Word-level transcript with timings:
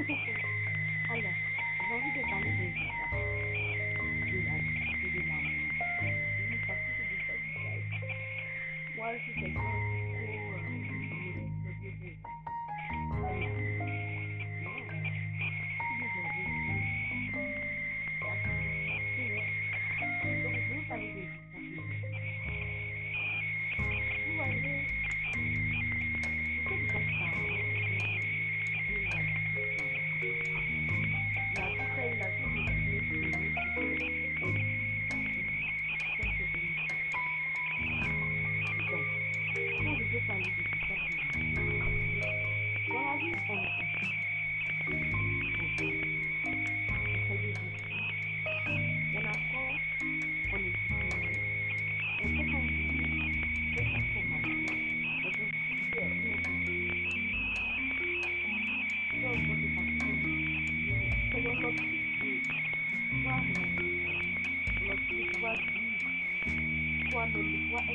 Alors, 0.00 1.36
j'ai 1.78 1.94
envie 1.94 2.12
de 2.16 2.22
parler 2.22 2.52
de 2.56 2.66
ça. 2.74 3.16
De 4.30 4.38
la 4.46 4.56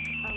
de 0.05 0.34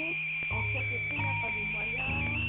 Et 0.00 0.02
en 0.02 0.06
amour, 0.08 0.16
on 0.50 0.72
sait 0.72 0.84
que 0.84 0.98
s'il 1.08 1.18
n'y 1.18 1.28
a 1.28 1.34
pas 1.42 1.50
de 1.50 1.72
moyens, 1.72 2.40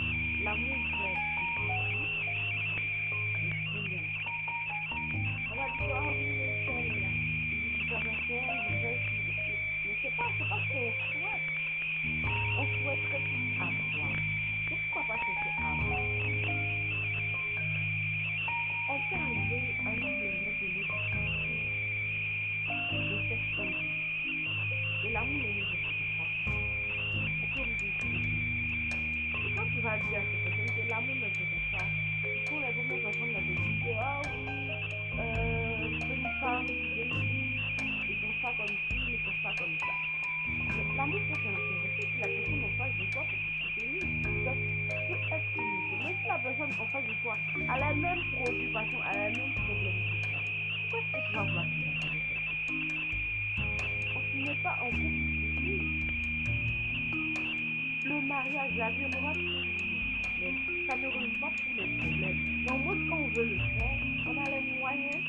ne 60.97 61.07
règle 61.07 61.40
pas 61.40 61.52
tous 61.63 61.74
les 61.75 61.88
problèmes. 61.97 62.63
Donc, 62.66 62.84
moi, 62.85 62.96
quand 63.09 63.19
on 63.19 63.28
veut 63.29 63.46
le 63.46 63.57
faire, 63.57 63.97
on 64.28 64.38
a 64.38 64.52
les 64.52 64.62
moyens 64.72 65.24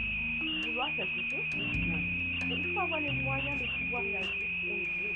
Vouloir 0.66 0.96
quelque 0.96 1.24
chose, 1.30 1.46
c'est 1.52 1.86
bien. 1.86 2.02
Mais 2.47 2.56
il 2.57 2.68
faut 2.74 2.80
avoir 2.80 3.02
les 3.02 3.12
moyens 3.12 3.59
de 3.62 3.66
pouvoir 3.66 4.03
ce 4.03 4.68
qu'on 4.68 4.78
veut. 4.78 5.16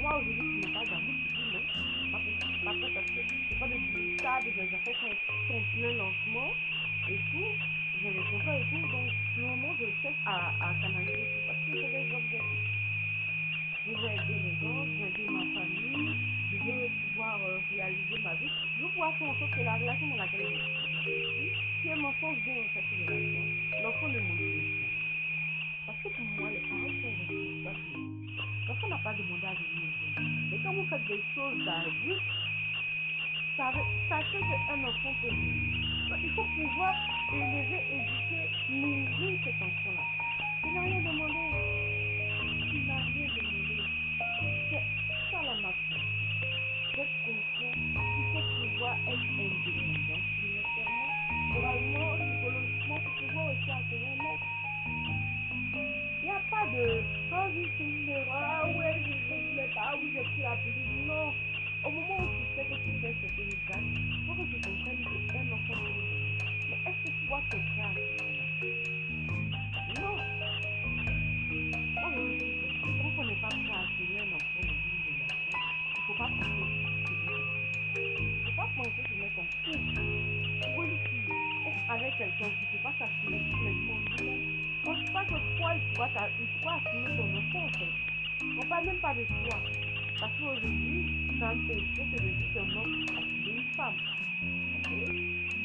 Moi, 0.00 0.18
aujourd'hui, 0.20 0.42
je 0.54 0.66
n'ai 0.66 0.72
pas 0.72 0.86
d'amis, 0.86 1.14
je. 1.52 1.58
Pas 2.12 2.20
parce- 2.94 3.06
que 3.14 3.20
c'est 3.48 3.58
pas 3.58 3.68
de 3.68 3.74
stable, 4.18 4.54
des 4.54 4.74
affaires 4.74 4.96
sont 5.48 5.62
plein 5.74 5.92
lentement 5.94 6.54
et 7.08 7.18
tout. 7.32 7.58
Faites 30.96 31.08
des 31.08 31.22
choses 31.34 31.58
d'adulte, 31.64 32.22
ça 33.56 33.70
veut- 33.72 34.08
sachez 34.08 34.40
qu'un 34.40 34.84
enfant 34.84 35.14
venir. 35.22 35.54
Donc, 36.08 36.18
il 36.22 36.30
faut 36.30 36.44
pouvoir 36.44 36.94
élever, 37.32 37.82
éduquer, 37.92 38.48
nourrir 38.70 39.38
cet 39.44 39.54
enfant-là. 39.62 40.02
Il 40.64 40.72
n'a 40.74 40.80
rien 40.82 41.00
demandé. 41.00 41.34
Il 42.72 42.86
n'a 42.86 43.00
rien 43.14 43.28
demandé. 43.28 43.76
C'est 44.70 44.82
ça 45.30 45.42
la 45.42 45.54
maturité. 45.54 46.00
D'être 46.96 47.24
conscient 47.24 47.72
qu'il 47.72 48.24
faut 48.32 48.46
pouvoir 48.72 48.96
être 49.08 49.28
indépendant 49.38 50.22
financièrement, 50.40 51.10
moralement, 51.52 52.12
psychologiquement, 52.16 53.00
pour 53.00 53.28
pouvoir 53.28 53.46
aussi 53.52 53.70
accueillir 53.70 54.08
un 54.08 54.24
autre. 54.32 54.46
Il 56.22 56.24
n'y 56.24 56.30
a 56.30 56.40
pas 56.50 56.66
de 56.74 57.02
ah 57.32 57.46
oui, 57.54 57.68
c'est 57.76 57.84
une 57.84 58.08
erreur, 58.08 58.76
ouais, 58.76 58.94
je 59.04 59.34
ne 59.34 59.50
voulais 59.50 59.68
pas, 59.74 59.94
oui, 60.02 60.10
j'ai 60.14 60.22
pris 60.22 60.42
la 60.42 60.56
pilule. 60.56 60.85
Au 61.86 61.90
moment 61.90 62.18
où 62.18 62.26
tu 62.26 62.42
sais 62.56 62.66
que 62.66 62.74
tu 62.82 62.90
fais 63.00 63.14
ce 63.14 63.20
que 63.30 63.42
tu 63.42 63.56
fais, 63.64 63.78
il 63.78 64.26
faut 64.26 64.34
que 64.34 64.42
tu 64.50 64.58
comprennes 64.60 65.04
qu'un 65.28 65.46
enfant 65.54 65.78
peut 65.78 65.94
venir. 65.94 66.34
Mais 66.68 66.78
est-ce 66.84 67.00
que 67.04 67.14
tu 67.14 67.24
prêt 67.58 67.86
à 67.86 67.94
ce 67.94 68.00
moment-là 68.24 68.46
Non. 70.02 70.16
Que 72.82 72.90
quand 72.90 73.14
on 73.18 73.24
n'est 73.24 73.36
pas 73.36 73.46
prêt 73.46 73.70
à 73.70 73.86
un 74.18 74.30
enfant 74.34 74.66
relation, 74.66 75.54
il 75.86 75.94
ne 75.94 76.02
faut 76.02 76.14
pas 76.14 76.26
penser 76.26 76.50
que 76.50 76.82
Il 77.94 78.10
ne 78.10 78.42
faut 78.42 78.56
pas 78.56 78.68
penser 78.76 79.02
de 79.06 79.14
mettre 79.22 79.38
en 79.38 79.46
couple. 79.62 79.94
Être 81.68 81.84
avec 81.88 82.12
quelqu'un 82.18 82.50
qui 82.50 82.64
ne 82.66 82.70
peut 82.72 82.82
pas 82.82 82.94
s'assumer 82.98 83.38
pas 85.12 85.24
que 85.24 85.38
toi, 85.56 85.70
il 85.76 85.80
assumer 86.74 87.10
ton 87.16 87.28
enfant, 87.36 87.66
en. 87.78 87.94
On 88.58 88.66
parle 88.66 88.86
même 88.86 88.98
pas 88.98 89.14
de 89.14 89.22
toi. 89.22 89.56
Parce 90.18 90.32
qu'aujourd'hui, 90.38 91.04
c'est 91.38 91.44
un 91.44 91.56
péché 91.68 92.02
que 92.10 92.16
de 92.16 92.28
dire 92.28 92.52
qu'un 92.54 92.76
homme 92.76 93.06
assume 93.18 93.56
une 93.56 93.62
femme. 93.76 93.94
Ok? 94.74 94.90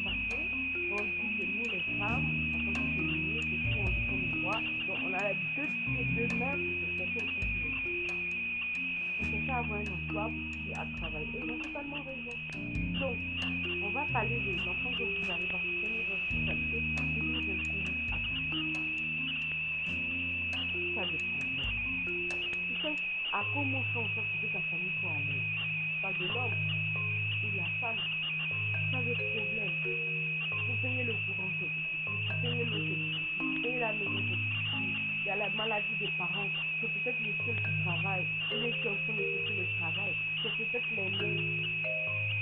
Parce 0.03 0.17
que 0.17 0.35
on 0.91 1.03
dit 1.03 1.37
que 1.37 1.43
nous, 1.45 1.67
les 1.71 1.83
femmes, 1.97 2.27
en 2.53 2.59
tant 2.59 2.71
que 2.71 2.85
féminines, 2.95 3.45
c'est 3.49 3.61
tout, 3.71 3.79
on 3.79 3.89
dit 3.89 4.03
qu'on 4.09 4.17
nous 4.17 4.41
voit. 4.43 4.61
Donc, 4.87 4.97
on 5.07 5.13
a 5.13 5.33
deux 5.55 5.69
pieds, 5.85 6.05
deux 6.15 6.35
mains 6.35 6.57
se 6.57 6.85
faire 6.97 7.13
quelque 7.13 7.31
chose. 7.31 7.91
C'est 9.31 9.47
ça 9.47 9.55
avoir 9.57 9.79
un 9.79 9.83
emploi 9.83 10.25
pour 10.25 10.79
à 10.79 10.85
travailler. 10.99 11.27
Et 11.33 11.41
ils 11.45 11.51
ont 11.51 11.57
totalement 11.57 12.01
raison. 12.03 12.35
Donc, 12.99 13.17
on 13.83 13.89
va 13.89 14.03
parler 14.11 14.39
de 14.39 14.51
l'enfant 14.65 14.91
que 14.97 15.03
vous 15.03 15.31
allez 15.31 15.47
comment 23.53 23.83
faire 23.93 24.01
en 24.01 24.09
sorte 24.15 24.27
que 24.41 24.47
ta 24.47 24.59
famille 24.69 24.91
à 25.03 25.19
l'aise 25.31 25.49
Pas 26.01 26.11
de 26.11 26.27
l'homme 26.27 26.57
ou 27.43 27.57
la 27.57 27.63
femme. 27.79 27.95
Ça 28.91 28.97
le 28.99 29.13
problème. 29.13 29.71
Vous 30.67 30.75
payez 30.81 31.03
le 31.03 31.13
courant, 31.13 31.49
vous 31.59 31.69
payez 32.41 32.65
le 32.65 32.71
vous 33.39 33.61
payez 33.61 33.79
la 33.79 33.93
maison, 33.93 34.23
il 35.23 35.27
y 35.27 35.29
a 35.29 35.35
la 35.35 35.49
maladie 35.51 35.95
des 35.99 36.09
parents, 36.17 36.49
c'est 36.81 36.91
peut-être 36.91 37.19
le 37.21 37.31
seul 37.45 37.55
qui 37.55 37.83
travaille, 37.85 38.25
les 38.51 38.71
qui 38.71 38.87
ont 38.87 38.97
de 39.07 39.53
le 39.61 39.67
travail, 39.79 40.13
c'est 40.43 40.51
peut-être 40.57 40.89
les 40.91 41.09
mères. 41.09 41.43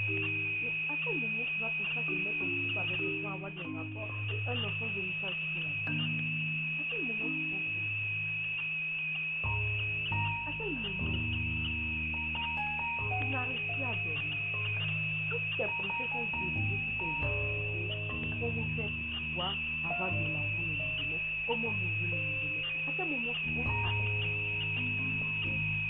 Mais 0.09 0.73
à 0.89 0.95
quel 1.03 1.15
moment 1.15 1.45
tu 1.45 1.59
vas 1.61 1.69
penser 1.69 2.01
te 2.05 2.11
mettre 2.11 2.41
en 2.41 2.49
couple 2.49 2.79
avec 2.79 2.97
quelqu'un, 2.97 3.33
avoir 3.33 3.51
des 3.51 3.61
rapports. 3.61 4.09
Et 4.31 4.49
un 4.49 4.63
enfant 4.63 4.89
de 4.95 5.01
l'histoire 5.01 5.31
là 5.31 5.91
À 5.91 6.83
quel 6.89 7.01
moment 7.03 7.29
tu 7.29 7.58
Tes 15.97 16.03
activités. 16.03 17.15
Comment 18.39 18.67
faire 18.75 18.91
pouvoir 19.29 19.55
avoir 19.83 20.11
de 20.11 20.27
l'argent 20.33 20.63
le 20.67 20.73
lendemain 20.75 21.21
Comment 21.47 21.71
mourir 21.71 22.09
le 22.11 22.17
lendemain 22.17 22.63
À 22.87 22.91
quel 22.97 23.09
moment 23.09 23.31
être 23.31 23.45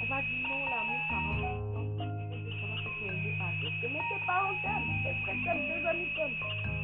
On 0.02 0.06
va 0.06 0.22
dire 0.24 0.40
non, 0.50 0.66
l'amour, 0.66 1.02
ça 1.10 1.16
rend 1.18 1.38
mais 3.82 4.00
tes 4.10 4.26
parents 4.26 4.56
t'aiment, 4.62 5.04
tes 5.04 5.14
frères 5.22 5.36
t'aiment, 5.44 5.68
tes 5.68 5.88
amis 5.88 6.08
t'aiment. 6.16 6.36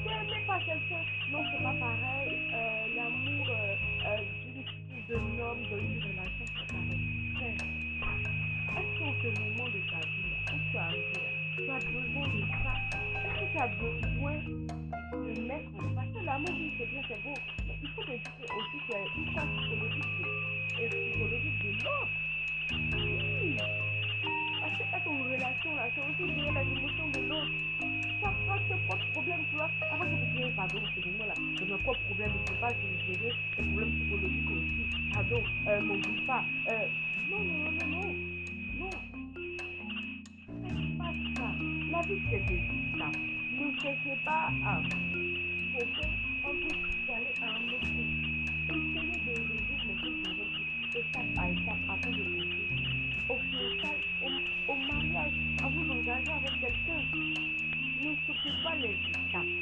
Tu 0.03 0.45
pas 0.45 0.59
quelqu'un, 0.59 1.03
non, 1.29 1.43
c'est 1.51 1.63
pas 1.63 1.73
pareil. 1.73 2.29
Euh, 2.53 2.87
L'amour 2.95 3.47
euh, 3.49 3.75
euh, 4.05 4.17
d'un 5.07 5.39
homme, 5.39 5.61
d'une 5.63 6.03
relation, 6.03 6.34
tu 13.55 13.61
as 13.61 13.67
besoin 13.67 14.35
de 15.13 15.47
mettre 15.47 15.71
Parce 15.95 16.07
que 16.09 16.25
l'amour, 16.25 16.51
oui, 16.59 16.71
c'est 16.77 16.91
bien, 16.91 17.01
c'est 17.07 17.23
beau. 17.23 17.35
Mais 17.67 17.79
il 17.81 17.89
faut 17.89 18.03
dire 18.03 18.19
aussi 18.57 18.77
qu'il 18.83 18.91
y 18.91 18.97
a 18.97 19.01
une 19.15 19.33
phase 19.33 19.47
psychologique 19.55 20.11
de, 20.19 20.87
psychologique 21.09 21.59
de 21.63 21.69
l'autre. 21.83 22.09
Oui 23.41 23.55
être 24.95 25.07
en 25.07 25.23
relation 25.23 25.75
là, 25.75 25.87
c'est 25.93 26.01
aussi 26.01 26.33
gérer 26.33 26.65
les 26.65 26.71
émotions 26.71 27.07
de 27.09 27.19
l'autre. 27.29 27.51
Ça 28.21 28.31
fera 28.31 28.59
tes 28.59 28.79
propres 28.87 29.11
problèmes, 29.13 29.43
tu 29.49 29.55
vois. 29.55 29.69
Avant 29.91 30.05
de 30.05 30.09
te 30.09 30.37
dire, 30.37 30.51
pardon, 30.55 30.79
c'est 30.95 31.17
moi 31.17 31.27
là, 31.27 31.33
c'est 31.37 31.69
mes 31.69 31.77
propres 31.77 32.01
problèmes, 32.05 32.31
je 32.31 32.37
ne 32.37 32.45
peux 32.47 32.61
pas 32.61 32.71
gérer 32.73 33.33
les 33.57 33.63
problèmes 33.63 33.91
psychologiques 33.91 34.51
aussi. 34.51 35.11
Pardon, 35.13 35.43
euh, 35.67 35.81
m'oublie 35.81 36.25
pas. 36.25 36.43
Euh, 36.67 36.87
non, 37.29 37.39
non, 37.39 37.57
non, 37.59 37.71
non, 37.71 37.87
non. 37.87 38.07
Non. 38.79 38.91
Faites 40.63 40.97
pas 40.97 41.13
ça. 41.37 41.47
La 41.91 42.01
vie, 42.03 42.21
c'est 42.31 42.45
des 42.47 42.84
cherchez 43.85 44.17
pas 44.25 44.49
à 44.65 44.81
chercher 45.71 46.09
en 46.43 46.49
plus 46.49 47.05
d'aller 47.05 47.35
à 47.39 47.45
un 47.45 47.61
autre 47.69 47.85
Essayez 48.65 49.19
de 49.21 49.31
résoudre 49.31 49.85
les 49.85 49.97
choses 50.01 50.95
étape 50.95 51.37
à 51.37 51.49
étape 51.49 51.83
avant 51.87 52.09
de 52.09 52.23
penser 52.23 52.65
au 53.29 53.35
au, 53.35 54.71
au 54.71 54.75
mariage, 54.75 55.33
à 55.63 55.67
vous 55.67 55.91
engager 55.91 56.31
avec 56.31 56.53
quelqu'un. 56.61 57.01
Ne 58.01 58.15
sautez 58.25 58.55
pas 58.63 58.75
les 58.75 58.89
étapes. 58.89 59.53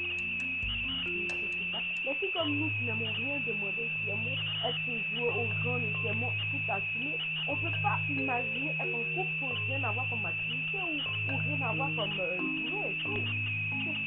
Les 2.06 2.14
filles 2.16 2.32
comme 2.32 2.56
nous 2.60 2.70
qui 2.70 2.86
n'aimons 2.86 3.12
rien 3.18 3.40
demander, 3.46 3.90
qui 3.92 4.10
aimons 4.10 4.38
être 4.64 4.86
jouer 4.86 5.30
aux 5.36 5.64
gens 5.64 5.78
et 5.78 5.92
qui 6.00 6.08
aimons 6.08 6.32
tout 6.50 6.72
assumer, 6.72 7.16
on 7.50 7.56
ne 7.56 7.60
peut 7.60 7.78
pas 7.82 8.00
imaginer 8.10 8.72
être 8.80 8.96
en 8.96 9.04
couple 9.16 9.32
sans 9.42 9.52
rien 9.68 9.84
avoir 9.84 10.10
comme 10.10 10.26
activité 10.26 10.78
ou, 10.80 11.34
ou 11.34 11.38
rien 11.38 11.68
avoir 11.68 11.90
comme 11.90 12.20
euh, 12.20 12.90
et 12.90 13.04
tout. 13.04 13.63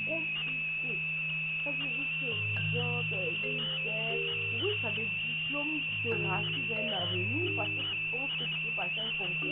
Compliqué. 0.06 1.00
Quand 1.64 1.75
dis 1.88 2.06
que 2.20 2.26
ça 2.55 2.62
des 4.93 5.06
diplômes 5.26 5.82
qui 5.82 5.97
te 6.08 6.14
rassurent 6.14 6.79
un 6.79 6.93
avenir 6.93 7.53
parce 7.56 7.70
que 7.70 7.82
tu 7.82 8.11
penses 8.11 8.31
que 8.38 8.44
tu 8.44 8.56
peux 8.62 8.73
un 9.00 9.11
concours 9.19 9.45